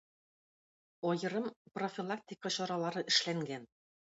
[1.09, 1.45] Аерым
[1.77, 3.71] профилактика чаралары эшләнгән.